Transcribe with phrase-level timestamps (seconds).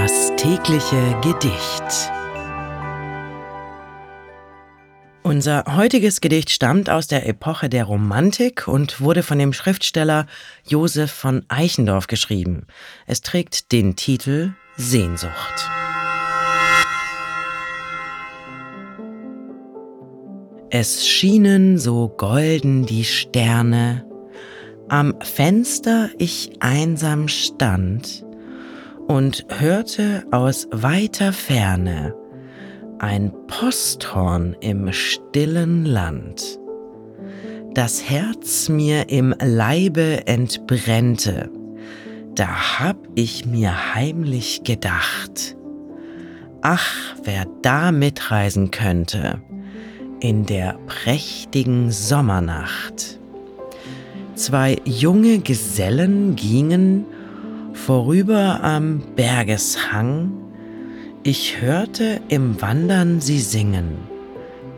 [0.00, 2.12] Das tägliche Gedicht.
[5.24, 10.26] Unser heutiges Gedicht stammt aus der Epoche der Romantik und wurde von dem Schriftsteller
[10.64, 12.68] Josef von Eichendorff geschrieben.
[13.08, 15.68] Es trägt den Titel Sehnsucht.
[20.70, 24.06] Es schienen so golden die Sterne,
[24.88, 28.27] am Fenster ich einsam stand
[29.08, 32.14] und hörte aus weiter Ferne
[32.98, 36.58] ein Posthorn im stillen Land.
[37.74, 41.50] Das Herz mir im Leibe entbrennte,
[42.34, 45.56] da hab ich mir heimlich gedacht,
[46.60, 49.40] ach, wer da mitreisen könnte
[50.20, 53.20] in der prächtigen Sommernacht.
[54.34, 57.06] Zwei junge Gesellen gingen
[57.88, 60.30] vorüber am Bergeshang,
[61.22, 63.96] ich hörte im Wandern sie singen,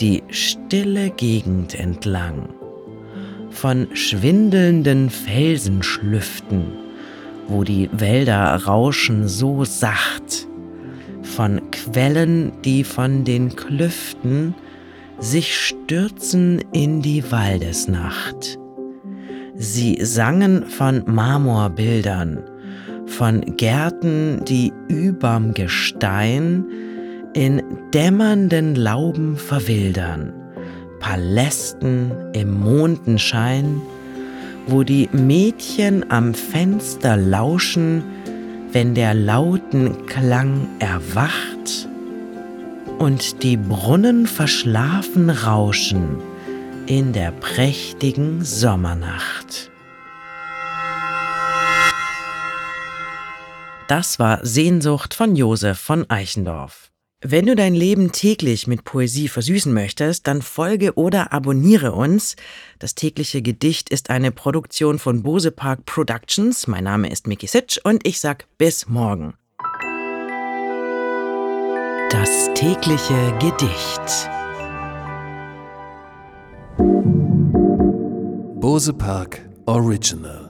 [0.00, 2.48] die stille Gegend entlang,
[3.50, 6.64] von schwindelnden Felsenschlüften,
[7.46, 10.48] wo die Wälder rauschen so sacht,
[11.22, 14.52] von Quellen, die von den Klüften
[15.20, 18.58] sich stürzen in die Waldesnacht.
[19.54, 22.42] Sie sangen von Marmorbildern,
[23.16, 26.66] von Gärten, die überm Gestein
[27.32, 27.62] in
[27.94, 30.34] dämmernden Lauben verwildern,
[31.00, 33.80] Palästen im Mondenschein,
[34.66, 38.04] wo die Mädchen am Fenster lauschen,
[38.72, 41.88] wenn der lauten Klang erwacht
[42.98, 46.18] und die Brunnen verschlafen rauschen
[46.86, 49.70] in der prächtigen Sommernacht.
[53.88, 56.90] Das war Sehnsucht von Josef von Eichendorff.
[57.22, 62.34] Wenn du dein Leben täglich mit Poesie versüßen möchtest, dann folge oder abonniere uns.
[62.78, 66.66] Das tägliche Gedicht ist eine Produktion von Bose Park Productions.
[66.66, 69.34] Mein Name ist Miki Sitsch und ich sag bis morgen.
[72.10, 74.30] Das tägliche Gedicht.
[78.60, 80.45] Bose Park Original